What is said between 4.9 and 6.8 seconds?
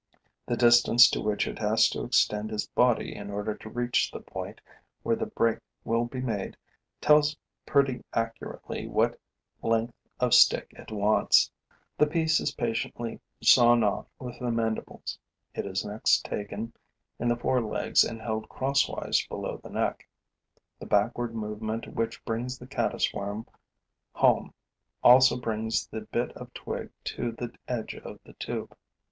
where the break will be made